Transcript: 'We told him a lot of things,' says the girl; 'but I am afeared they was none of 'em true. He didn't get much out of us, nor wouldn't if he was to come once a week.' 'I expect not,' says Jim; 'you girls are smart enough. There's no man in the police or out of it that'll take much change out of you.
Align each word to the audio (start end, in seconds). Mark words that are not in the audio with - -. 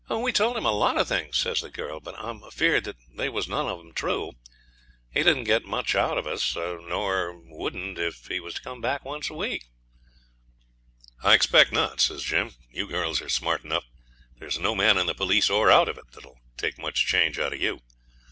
'We 0.09 0.31
told 0.33 0.57
him 0.57 0.65
a 0.65 0.71
lot 0.71 0.97
of 0.97 1.07
things,' 1.07 1.37
says 1.37 1.61
the 1.61 1.69
girl; 1.69 1.99
'but 1.99 2.17
I 2.17 2.31
am 2.31 2.41
afeared 2.43 2.91
they 3.15 3.29
was 3.29 3.47
none 3.47 3.67
of 3.67 3.79
'em 3.81 3.93
true. 3.93 4.31
He 5.11 5.21
didn't 5.21 5.43
get 5.43 5.63
much 5.65 5.93
out 5.93 6.17
of 6.17 6.25
us, 6.25 6.55
nor 6.55 7.39
wouldn't 7.45 7.99
if 7.99 8.25
he 8.25 8.39
was 8.39 8.55
to 8.55 8.61
come 8.63 8.81
once 9.03 9.29
a 9.29 9.35
week.' 9.35 9.67
'I 11.23 11.35
expect 11.35 11.71
not,' 11.71 12.01
says 12.01 12.23
Jim; 12.23 12.55
'you 12.71 12.87
girls 12.87 13.21
are 13.21 13.29
smart 13.29 13.63
enough. 13.63 13.85
There's 14.39 14.57
no 14.57 14.73
man 14.73 14.97
in 14.97 15.05
the 15.05 15.13
police 15.13 15.51
or 15.51 15.69
out 15.69 15.87
of 15.87 15.99
it 15.99 16.11
that'll 16.13 16.39
take 16.57 16.79
much 16.79 17.05
change 17.05 17.37
out 17.37 17.53
of 17.53 17.61
you. 17.61 17.81